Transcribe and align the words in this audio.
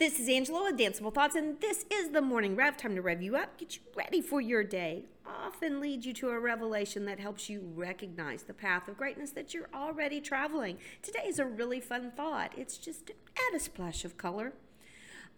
This 0.00 0.18
is 0.18 0.30
Angela 0.30 0.62
with 0.62 0.78
Danceable 0.80 1.12
Thoughts, 1.12 1.34
and 1.34 1.60
this 1.60 1.84
is 1.92 2.08
the 2.08 2.22
morning 2.22 2.56
rev. 2.56 2.74
Time 2.78 2.94
to 2.94 3.02
rev 3.02 3.20
you 3.20 3.36
up, 3.36 3.58
get 3.58 3.76
you 3.76 3.82
ready 3.94 4.22
for 4.22 4.40
your 4.40 4.64
day. 4.64 5.04
Often 5.26 5.78
lead 5.78 6.06
you 6.06 6.14
to 6.14 6.30
a 6.30 6.40
revelation 6.40 7.04
that 7.04 7.20
helps 7.20 7.50
you 7.50 7.70
recognize 7.74 8.44
the 8.44 8.54
path 8.54 8.88
of 8.88 8.96
greatness 8.96 9.32
that 9.32 9.52
you're 9.52 9.68
already 9.74 10.22
traveling. 10.22 10.78
Today 11.02 11.24
is 11.26 11.38
a 11.38 11.44
really 11.44 11.80
fun 11.80 12.12
thought. 12.16 12.54
It's 12.56 12.78
just 12.78 13.10
add 13.10 13.54
a 13.54 13.60
splash 13.60 14.06
of 14.06 14.16
color. 14.16 14.54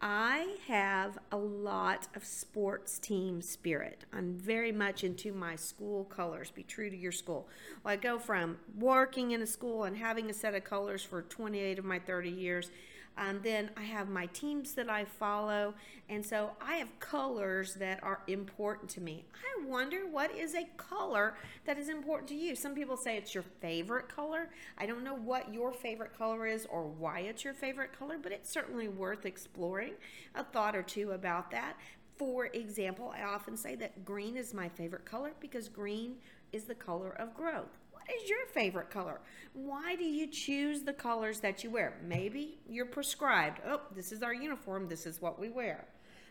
I 0.04 0.56
have 0.66 1.16
a 1.30 1.36
lot 1.36 2.08
of 2.16 2.24
sports 2.24 2.98
team 2.98 3.40
spirit. 3.40 4.04
I'm 4.12 4.34
very 4.34 4.72
much 4.72 5.04
into 5.04 5.32
my 5.32 5.54
school 5.54 6.04
colors. 6.06 6.50
Be 6.50 6.64
true 6.64 6.90
to 6.90 6.96
your 6.96 7.12
school. 7.12 7.48
Well, 7.84 7.94
I 7.94 7.96
go 7.96 8.18
from 8.18 8.58
working 8.76 9.30
in 9.30 9.42
a 9.42 9.46
school 9.46 9.84
and 9.84 9.96
having 9.96 10.28
a 10.28 10.34
set 10.34 10.54
of 10.54 10.64
colors 10.64 11.04
for 11.04 11.22
28 11.22 11.78
of 11.78 11.84
my 11.84 12.00
30 12.00 12.30
years 12.30 12.70
And 13.16 13.42
then 13.42 13.70
I 13.76 13.82
have 13.82 14.08
my 14.08 14.26
teams 14.26 14.72
that 14.74 14.88
I 14.88 15.04
follow, 15.04 15.74
and 16.08 16.24
so 16.24 16.52
I 16.62 16.76
have 16.76 16.98
colors 16.98 17.74
that 17.74 18.02
are 18.02 18.22
important 18.26 18.88
to 18.92 19.02
me. 19.02 19.26
I 19.34 19.66
wonder 19.66 20.06
what 20.10 20.34
is 20.34 20.54
a 20.54 20.64
color 20.78 21.34
that 21.66 21.76
is 21.78 21.90
important 21.90 22.28
to 22.30 22.34
you. 22.34 22.56
Some 22.56 22.74
people 22.74 22.96
say 22.96 23.18
it's 23.18 23.34
your 23.34 23.44
favorite 23.60 24.08
color. 24.08 24.48
I 24.78 24.86
don't 24.86 25.04
know 25.04 25.14
what 25.14 25.52
your 25.52 25.72
favorite 25.72 26.16
color 26.16 26.46
is 26.46 26.66
or 26.70 26.84
why 26.84 27.20
it's 27.20 27.44
your 27.44 27.54
favorite 27.54 27.92
color, 27.98 28.16
but 28.22 28.32
it's 28.32 28.50
certainly 28.50 28.88
worth 28.88 29.26
exploring 29.26 29.91
a 30.34 30.44
thought 30.44 30.76
or 30.76 30.82
two 30.82 31.12
about 31.12 31.50
that. 31.50 31.76
For 32.16 32.46
example, 32.46 33.12
I 33.16 33.22
often 33.22 33.56
say 33.56 33.74
that 33.76 34.04
green 34.04 34.36
is 34.36 34.54
my 34.54 34.68
favorite 34.68 35.04
color 35.04 35.32
because 35.40 35.68
green 35.68 36.16
is 36.52 36.64
the 36.64 36.74
color 36.74 37.10
of 37.10 37.34
growth. 37.34 37.78
What 37.90 38.04
is 38.22 38.28
your 38.28 38.46
favorite 38.52 38.90
color? 38.90 39.20
Why 39.54 39.96
do 39.96 40.04
you 40.04 40.26
choose 40.26 40.82
the 40.82 40.92
colors 40.92 41.40
that 41.40 41.62
you 41.62 41.70
wear? 41.70 41.98
Maybe 42.06 42.58
you're 42.68 42.86
prescribed, 42.86 43.60
oh, 43.66 43.80
this 43.94 44.12
is 44.12 44.22
our 44.22 44.34
uniform, 44.34 44.88
this 44.88 45.06
is 45.06 45.22
what 45.22 45.38
we 45.38 45.48
wear. 45.48 45.86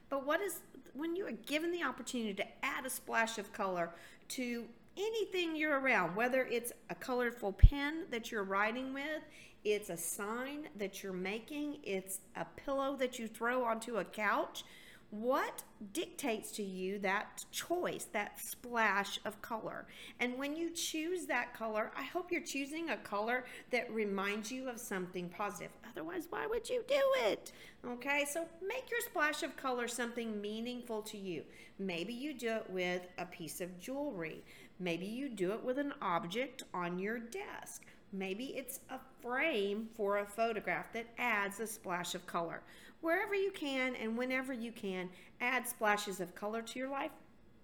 But 0.10 0.26
what 0.26 0.42
is 0.42 0.60
when 0.94 1.16
you 1.16 1.26
are 1.26 1.32
given 1.32 1.72
the 1.72 1.84
opportunity 1.84 2.34
to 2.34 2.46
add 2.64 2.86
a 2.86 2.90
splash 2.90 3.38
of 3.38 3.54
color 3.54 3.92
to 4.30 4.66
anything 5.02 5.56
you're 5.56 5.80
around, 5.80 6.16
whether 6.16 6.46
it's 6.46 6.72
a 6.90 6.96
colorful 6.96 7.54
pen 7.54 8.04
that 8.12 8.32
you're 8.32 8.44
writing 8.44 8.94
with, 8.94 9.24
it's 9.64 9.90
a 9.90 9.98
sign 9.98 10.68
that 10.78 11.04
you're 11.04 11.14
making, 11.14 11.78
it's 11.84 12.20
a 12.36 12.46
pillow 12.56 12.96
that 12.98 13.20
you 13.20 13.28
throw 13.28 13.64
onto 13.64 13.98
a 13.98 14.04
couch, 14.06 14.64
what 15.12 15.64
dictates 15.92 16.52
to 16.52 16.64
you 16.64 16.98
that 17.00 17.44
choice, 17.52 18.06
that 18.14 18.40
splash 18.40 19.20
of 19.26 19.42
color? 19.42 19.86
And 20.20 20.38
when 20.38 20.56
you 20.56 20.70
choose 20.70 21.26
that 21.26 21.54
color, 21.54 21.92
I 21.98 22.04
hope 22.04 22.32
you're 22.32 22.42
choosing 22.42 22.90
a 22.90 22.98
color 22.98 23.44
that 23.72 23.92
reminds 23.92 24.52
you 24.52 24.70
of 24.70 24.80
something 24.80 25.28
positive. 25.28 25.72
Otherwise, 25.90 26.28
why 26.30 26.48
would 26.48 26.70
you 26.70 26.84
do 26.88 27.02
it? 27.26 27.52
Okay, 27.86 28.26
so 28.32 28.46
make 28.66 28.90
your 28.90 29.02
splash 29.02 29.44
of 29.44 29.58
color 29.58 29.88
something 29.88 30.40
meaningful 30.40 31.02
to 31.02 31.18
you. 31.18 31.44
Maybe 31.78 32.14
you 32.14 32.34
do 32.34 32.52
it 32.52 32.70
with 32.70 33.02
a 33.18 33.26
piece 33.26 33.60
of 33.60 33.80
jewelry, 33.80 34.44
maybe 34.80 35.06
you 35.06 35.28
do 35.28 35.52
it 35.52 35.64
with 35.64 35.78
an 35.78 35.94
object 36.02 36.64
on 36.74 37.00
your 37.00 37.20
desk. 37.20 37.84
Maybe 38.14 38.46
it's 38.58 38.82
a 38.90 39.00
frame 39.22 39.88
for 39.96 40.18
a 40.18 40.26
photograph 40.26 40.92
that 40.94 41.08
adds 41.18 41.60
a 41.60 41.68
splash 41.68 42.14
of 42.14 42.28
color. 42.28 42.62
Wherever 43.00 43.34
you 43.34 43.52
can 43.52 43.96
and 43.96 44.18
whenever 44.18 44.52
you 44.54 44.72
can, 44.72 45.10
add 45.40 45.68
splashes 45.68 46.20
of 46.20 46.36
color 46.36 46.62
to 46.62 46.80
your 46.80 46.90
life. 46.90 47.12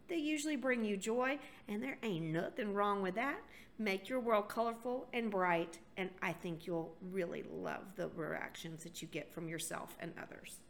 They 0.07 0.17
usually 0.17 0.55
bring 0.55 0.85
you 0.85 0.95
joy, 0.95 1.37
and 1.67 1.83
there 1.83 1.97
ain't 2.01 2.25
nothing 2.25 2.73
wrong 2.73 3.01
with 3.01 3.15
that. 3.15 3.39
Make 3.77 4.07
your 4.07 4.21
world 4.21 4.47
colorful 4.47 5.07
and 5.11 5.29
bright, 5.29 5.79
and 5.97 6.09
I 6.21 6.31
think 6.31 6.65
you'll 6.65 6.95
really 7.11 7.43
love 7.51 7.83
the 7.95 8.07
reactions 8.07 8.83
that 8.83 9.01
you 9.01 9.07
get 9.09 9.33
from 9.33 9.49
yourself 9.49 9.97
and 9.99 10.13
others. 10.21 10.61